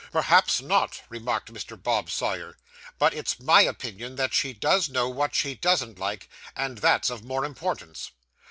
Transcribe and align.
'Perhaps 0.11 0.61
not,' 0.63 1.03
remarked 1.09 1.53
Mr. 1.53 1.79
Bob 1.79 2.09
Sawyer. 2.09 2.57
'But 2.97 3.13
it's 3.13 3.39
my 3.39 3.61
opinion 3.61 4.15
that 4.15 4.33
she 4.33 4.51
does 4.51 4.89
know 4.89 5.07
what 5.07 5.35
she 5.35 5.53
doesn't 5.53 5.99
like, 5.99 6.27
and 6.55 6.79
that's 6.79 7.11
of 7.11 7.23
more 7.23 7.45
importance. 7.45 8.09